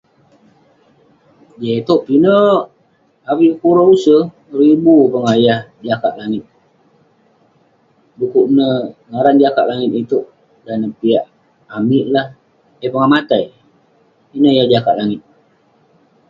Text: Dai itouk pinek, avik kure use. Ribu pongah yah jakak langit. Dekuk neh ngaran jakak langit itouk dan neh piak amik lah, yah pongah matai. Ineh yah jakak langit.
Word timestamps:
Dai 1.59 1.73
itouk 1.81 2.01
pinek, 2.07 2.61
avik 3.29 3.53
kure 3.59 3.83
use. 3.95 4.17
Ribu 4.59 4.93
pongah 5.11 5.35
yah 5.45 5.59
jakak 5.87 6.13
langit. 6.19 6.45
Dekuk 8.17 8.47
neh 8.55 8.77
ngaran 9.09 9.35
jakak 9.43 9.67
langit 9.69 9.91
itouk 10.01 10.25
dan 10.65 10.77
neh 10.81 10.91
piak 10.99 11.25
amik 11.77 12.05
lah, 12.13 12.27
yah 12.81 12.91
pongah 12.91 13.11
matai. 13.13 13.45
Ineh 14.35 14.53
yah 14.57 14.67
jakak 14.73 14.95
langit. 14.99 15.21